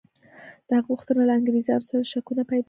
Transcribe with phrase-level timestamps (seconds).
[0.67, 2.59] د هغه غوښتنه له انګرېزانو سره شکونه پیدا کړل.